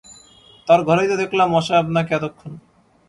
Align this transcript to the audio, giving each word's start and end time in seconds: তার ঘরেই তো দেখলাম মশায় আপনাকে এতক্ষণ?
তার 0.67 0.79
ঘরেই 0.83 1.09
তো 1.11 1.15
দেখলাম 1.17 1.47
মশায় 1.51 1.81
আপনাকে 1.83 2.11
এতক্ষণ? 2.15 2.51